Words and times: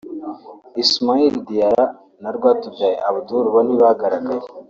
Ismaila 0.83 1.39
Diarra 1.47 1.85
na 2.21 2.29
Rwatubyaye 2.35 2.95
Abdoul 3.09 3.45
bo 3.53 3.59
ntibagaragaye 3.65 4.47